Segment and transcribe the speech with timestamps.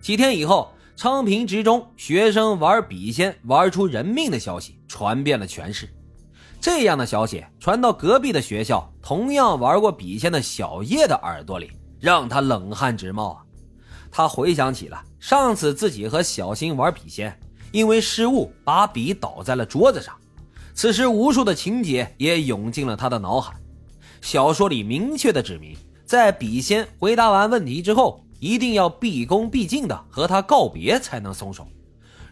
[0.00, 5.88] 几天以后，昌平职中学生玩笔仙玩出人命的消息传遍了全市。
[6.60, 13.42] 这样的消息传到隔壁的学校，同样玩过笔仙的小叶的耳朵里，让他冷汗直冒啊！
[14.10, 17.38] 他回想起了上次自己和小新玩笔仙，
[17.70, 20.14] 因为失误把笔倒在了桌子上。
[20.74, 23.54] 此时，无数的情节也涌进了他的脑海。
[24.20, 31.66] 小说里明确的指明，在笔仙回答完问题之后，一定要毕恭毕敬的和他告别才能松手。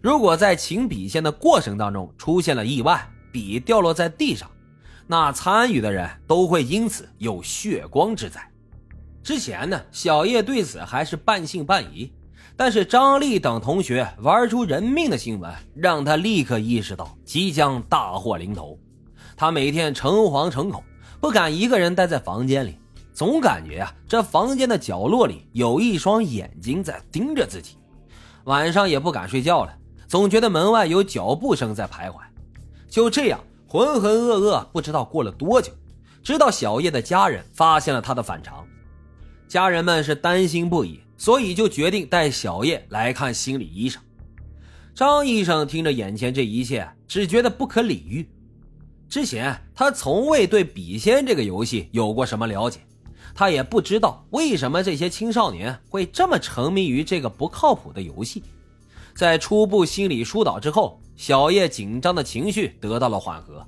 [0.00, 4.50] 如果在请笔仙的过程当中出现了意外，笔掉落在地上，
[5.06, 8.40] 那参与的人都会因此有血光之灾。
[9.22, 12.12] 之前呢，小叶对此还是半信半疑，
[12.54, 18.78] 但是张丽等同学玩出人命的新闻，让他立刻意识到即将大祸临头。
[19.36, 20.84] 他每天诚惶诚恐，
[21.20, 22.78] 不敢一个人待在房间里，
[23.14, 27.76] 总感觉啊，这房间的角落里有一双眼睛在盯着自己。
[28.44, 29.72] 晚上也不敢睡觉了，
[30.08, 32.16] 总觉得门外有脚步声在徘徊。
[32.88, 35.72] 就这样浑浑噩噩，不知道过了多久，
[36.24, 38.66] 直到小叶的家人发现了他的反常，
[39.46, 44.02] 家人们是担心不已，所以就决定带小叶来看心理医生。
[44.92, 48.28] 张医生听着眼前这一切，只觉得不可理喻。
[49.08, 52.80] 之前他从未对笔仙这个游戏有过什么了解，
[53.34, 58.42] 他也不知道为什么这些青少年会这么沉迷于这个不靠谱的游戏。
[59.14, 61.00] 在初步心理疏导之后。
[61.16, 63.64] 小叶紧张的情绪得到了缓和，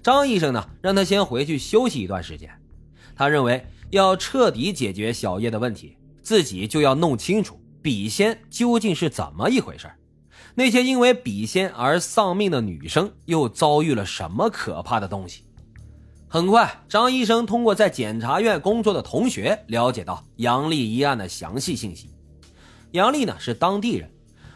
[0.00, 2.48] 张医生呢，让他先回去休息一段时间。
[3.16, 9.90] 他认为要彻底解决小叶的问题，自己就要弄清楚笔仙究竟是怎么一回事
[10.54, 15.42] 那些因为笔仙而丧命的女生又遭遇了什么可怕的东西？
[16.34, 22.10] 很快，张医生通过在检察院工作的同学了解到杨丽一案的详细信息。
[22.90, 24.10] 杨丽呢是当地人，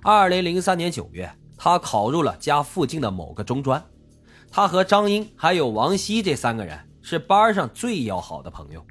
[0.00, 1.28] 二零零三年九月。
[1.56, 3.84] 他考入了家附近的某个中专，
[4.52, 8.86] 他和张英还有王希这三个人是班上最要好的朋友。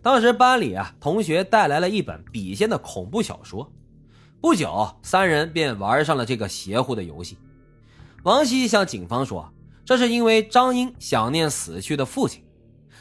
[0.00, 3.70] 当时班里啊，同学带来了一本笔仙的恐怖小说，
[4.40, 7.36] 不久三人便玩上了这个邪乎的游戏。
[8.22, 9.52] 王希向警方说，
[9.86, 12.42] 这是因为张英想念死去的父亲，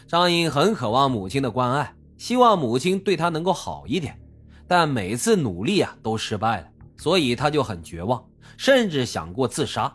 [0.08, 4.22] 张英很渴望母亲的关爱，希望母亲对他能够好一点，
[4.68, 8.24] 但每次努力啊都失败了，所以他就很绝望。
[8.56, 9.92] 甚至想过自杀，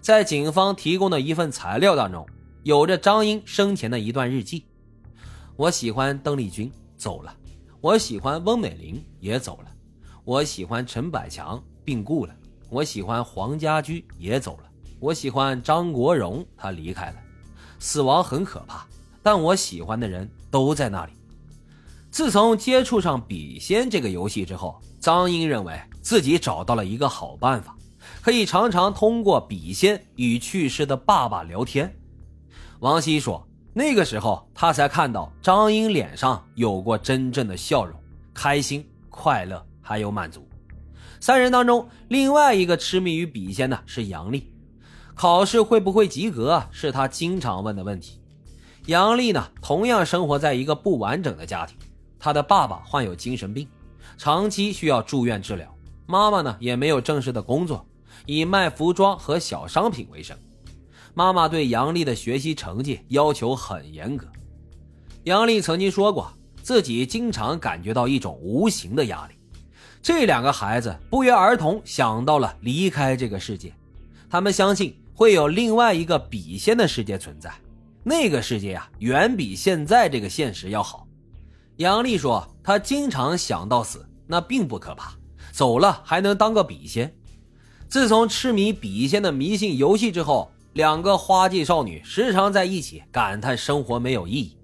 [0.00, 2.24] 在警方提供的一份材料当中，
[2.62, 4.64] 有着张英生前的一段日记。
[5.56, 7.32] 我喜欢邓丽君，走了；
[7.80, 9.66] 我喜欢翁美玲，也走了；
[10.24, 12.32] 我喜欢陈百强，病故了；
[12.70, 14.71] 我喜欢黄家驹，也走了；
[15.02, 17.16] 我喜欢张国荣，他离开了。
[17.80, 18.86] 死亡很可怕，
[19.20, 21.12] 但我喜欢的人都在那里。
[22.12, 27.76] 自从接触上笔仙这个游戏之后，张英认为自己找到了一个好办法。
[28.20, 31.92] 可以常常通过笔仙与去世的爸爸聊天。
[32.78, 37.98] 王希说：“那个时候，他才看到张英脸上有过真正的笑容，
[38.32, 40.46] 开心、快乐，还有满足。”
[41.18, 44.48] 三人当中，另外一个痴迷于笔仙的是杨丽。
[45.14, 48.20] 考试会不会及格是他经常问的问题。
[48.86, 51.76] 杨丽呢，同样生活在一个不完整的家庭，
[52.18, 53.68] 她的爸爸患有精神病，
[54.16, 55.66] 长期需要住院治疗；
[56.06, 57.86] 妈妈呢，也没有正式的工作。
[58.26, 60.36] 以卖服装和小商品为生，
[61.12, 64.26] 妈妈对杨丽的学习成绩要求很严格。
[65.24, 69.34] 杨丽曾经说过，自己经常感觉到一种无形的压力。
[70.00, 73.72] 这两个孩子不约而同想到了离开这个世界，
[74.30, 77.48] 他们相信会有另外一个笔仙的世界存在，
[78.02, 81.06] 那个世界啊，远比现在这个现实要好。
[81.76, 85.12] 杨丽说，她经常想到死，那并不可怕，
[85.52, 87.14] 走了还能当个笔仙。
[87.88, 94.56] 自从痴迷笔仙的迷信游戏之后，两个花季少女时常在一起感叹生活没有意义。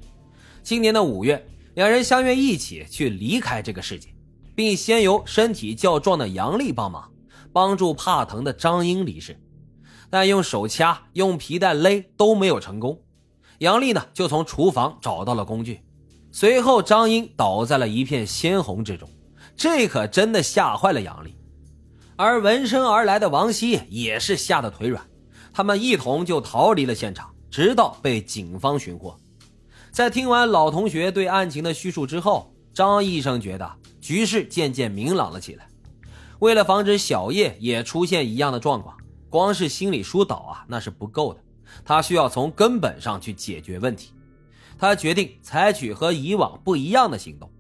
[0.64, 4.08] 今年的五月，两人相约一起去离开这个世界，
[4.56, 7.08] 并先由身体较壮的杨丽帮忙，
[7.52, 9.38] 帮助怕疼的张英离世。
[10.10, 13.00] 但用手掐、用皮带勒都没有成功。
[13.58, 15.80] 杨丽呢，就从厨房找到了工具。
[16.30, 19.08] 随后，张英倒在了一片鲜红之中，
[19.56, 21.34] 这可真的吓坏了杨丽。
[22.16, 25.04] 而闻声而来的王希也是吓得腿软，
[25.52, 29.16] 他们一同就逃离了现场，直到被警方寻获。
[29.90, 35.66] 在听完老同学对案情的叙述之后，张医生觉得局势渐渐明朗了起来。
[36.40, 38.96] 为了防止小叶也出现一样的状况，
[39.30, 41.40] 光是心理疏导啊那是不够的，
[41.84, 44.12] 他需要从根本上去解决问题。
[44.78, 47.50] 他决定采取和以往不一样的行动，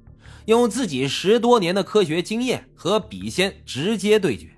[0.46, 4.48] 用自己十多年的科学经验和笔仙直接对决。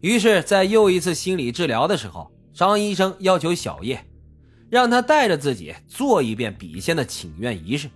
[0.00, 4.04] 于是，在又一次心理治疗的时候，张医生要求小叶
[4.70, 7.90] 让他带着自己做一遍笔仙的请愿仪式。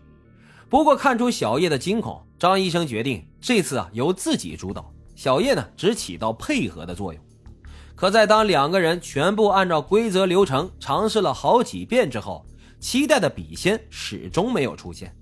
[0.68, 7.22] 不过，看出小叶的惊恐，张医生决定这次啊由自己主导，小叶呢只起到配合的作用。
[7.98, 12.46] 可在当两个人全部按照规则流程尝试了好几遍之后，
[12.78, 15.12] 期待的笔仙始终没有出现，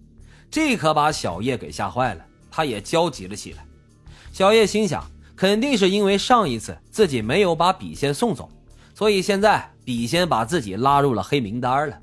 [0.50, 3.64] 这可把小叶给吓坏了，他也焦急了起来。
[4.30, 5.02] 小叶心想。
[5.36, 8.48] 肯定是因为上一次自己没有把笔仙送走，
[8.94, 11.98] 所以现在笔仙把自己拉入了黑名单了。